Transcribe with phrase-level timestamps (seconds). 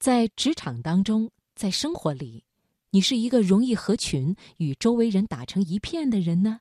[0.00, 2.42] 在职场当中，在生活里，
[2.88, 6.60] 你是一个容易合群、与周围人打成一片的人呢，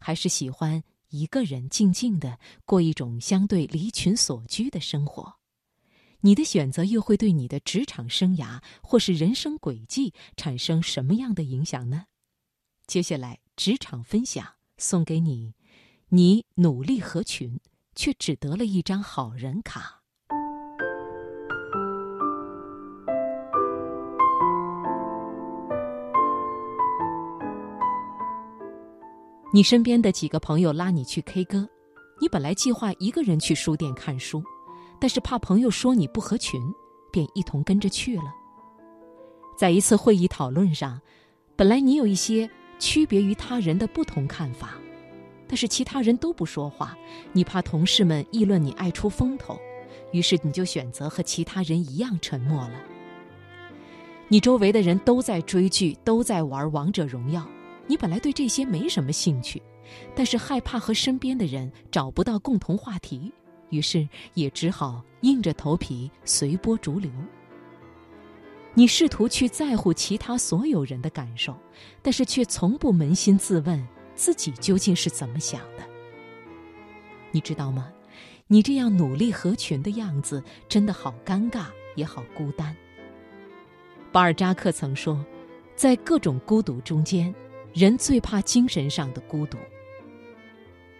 [0.00, 5.36] 还是喜欢一个人静静的过一种相对离群所居的生活？
[6.22, 12.06] 你的选择又会对你的职场生涯或是人生轨迹产生什么样的影响呢？
[12.88, 14.44] 接下来，职场分享
[14.78, 15.54] 送给你：
[16.08, 17.60] 你努力合群，
[17.94, 19.99] 却只得了一张好人卡。
[29.52, 31.68] 你身边的几个朋友拉你去 K 歌，
[32.20, 34.42] 你本来计划一个人去书店看书。
[35.00, 36.60] 但是怕朋友说你不合群，
[37.10, 38.24] 便一同跟着去了。
[39.56, 41.00] 在一次会议讨论上，
[41.56, 44.74] 本来你有一些区别于他人的不同看法，
[45.48, 46.96] 但是其他人都不说话，
[47.32, 49.58] 你怕同事们议论你爱出风头，
[50.12, 52.74] 于是你就选择和其他人一样沉默了。
[54.28, 57.44] 你周围的人都在追剧，都在玩王者荣耀，
[57.90, 59.60] 你本来对这些没什么兴趣，
[60.14, 63.32] 但是害怕和身边的人找不到共同话题。
[63.70, 67.10] 于是也只好硬着头皮随波逐流。
[68.74, 71.56] 你试图去在乎其他所有人的感受，
[72.00, 75.82] 但是却从不扪心自问自己究竟是怎么想的。
[77.32, 77.92] 你知道吗？
[78.46, 81.64] 你这样努力合群的样子，真的好尴尬，
[81.96, 82.76] 也好孤单。
[84.12, 85.24] 巴尔扎克曾说，
[85.74, 87.34] 在各种孤独中间，
[87.72, 89.58] 人最怕精神上的孤独。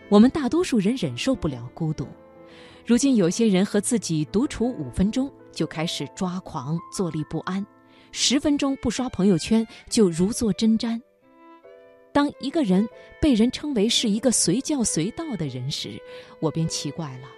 [0.09, 2.07] 我们大多数人忍受不了孤独。
[2.87, 7.65] 如今有些人和自己独处五分钟就开始抓狂、坐立不安，
[8.11, 11.01] 十分钟不刷朋友圈就如坐针毡。
[12.13, 12.89] 当一个人
[13.21, 16.01] 被人称为是一个随叫随到的人时，
[16.41, 17.29] 我便奇怪了：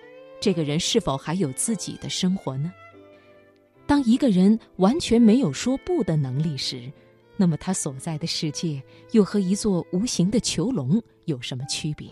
[0.40, 2.72] 这个人是否还有自己的生活呢？
[3.86, 6.90] 当一个人完全没有说不的能力时，
[7.42, 12.08] 那么他所在的世界又和一座无形的囚笼有什么区别？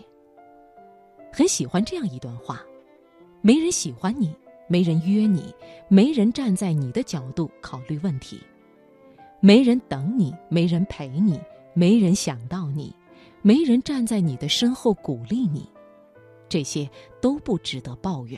[1.31, 2.61] 很喜欢这样一段话。
[3.39, 4.35] 没人喜欢你，
[4.67, 5.55] 没人约你，
[5.87, 8.41] 没人站在你的角度考虑问题，
[9.39, 11.39] 没人等你，没人陪你，
[11.73, 12.93] 没人想到你，
[13.41, 15.65] 没人站在你的身后鼓励你，
[16.49, 16.89] 这些
[17.21, 18.37] 都不值得抱怨。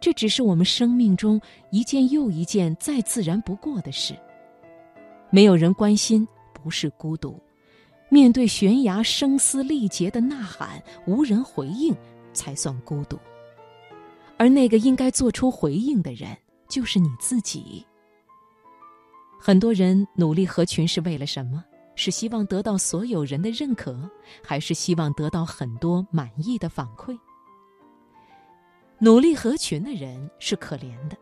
[0.00, 4.16] 这只是我们生命中一件又一件再自然不过的事。
[5.30, 7.40] 没有人关心，不是孤独；
[8.08, 11.94] 面对悬崖声嘶力竭的呐喊，无人回应，
[12.32, 13.18] 才算孤独。
[14.36, 16.36] 而那个应该做出回应的人，
[16.68, 17.84] 就是你自己。
[19.38, 21.64] 很多人努力合群是为了什么？
[21.96, 24.08] 是希望得到所有人的认可，
[24.42, 27.18] 还是希望得到很多满意的反馈？
[28.98, 31.16] 努力合群的人是可怜的，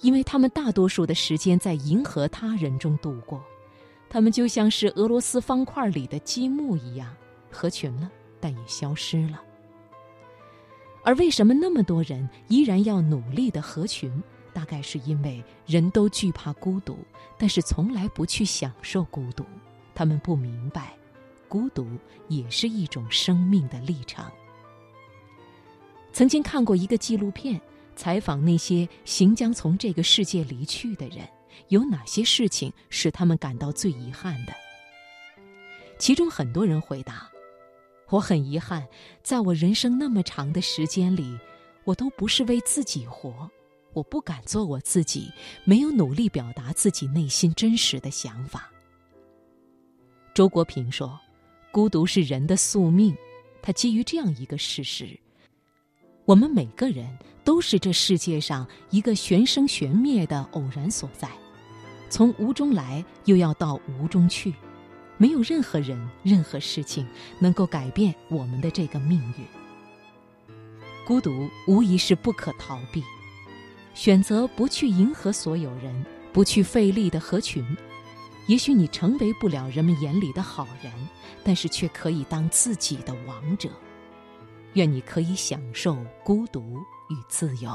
[0.00, 3.42] 因为他们大多数的时间在迎合他人中度过，
[4.08, 7.14] 他们就像是俄罗斯方块里的积木一样，
[7.50, 8.10] 合群了，
[8.40, 9.40] 但也消失了。
[11.02, 14.22] 而为什么那么多人依然要努力的合群？
[14.52, 16.96] 大概是因为人都惧怕孤独，
[17.36, 19.44] 但是从来不去享受孤独。
[19.96, 20.94] 他们不明白，
[21.48, 21.88] 孤独
[22.28, 24.24] 也是一种生命的历程。
[26.12, 27.60] 曾经看过一个纪录片，
[27.96, 31.28] 采访那些行将从这个世界离去的人，
[31.68, 34.52] 有哪些事情使他们感到最遗憾的？
[35.98, 37.30] 其中很多人回答。
[38.10, 38.86] 我很遗憾，
[39.22, 41.38] 在我人生那么长的时间里，
[41.84, 43.50] 我都不是为自己活，
[43.92, 45.30] 我不敢做我自己，
[45.64, 48.70] 没有努力表达自己内心真实的想法。
[50.34, 51.18] 周国平说
[51.72, 53.16] ：“孤独是人的宿命。”
[53.62, 55.18] 他基于这样一个事实：
[56.26, 57.06] 我们每个人
[57.44, 61.28] 都是这世界上一个玄生玄灭的偶然所在，
[62.08, 64.54] 从无中来，又要到无中去。
[65.18, 67.06] 没有任何人、任何事情
[67.38, 69.44] 能够改变我们的这个命运。
[71.06, 73.04] 孤独无疑是不可逃避，
[73.92, 77.62] 选择不去迎合所有人，不去费力的合群，
[78.46, 80.90] 也许你成为不了人们眼里的好人，
[81.44, 83.68] 但是却可以当自己的王者。
[84.74, 86.76] 愿你可以享受孤独
[87.08, 87.70] 与自由。